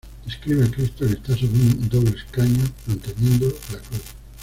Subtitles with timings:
[0.25, 4.01] Describe a Cristo que está sobre un doble escaño, manteniendo la Cruz.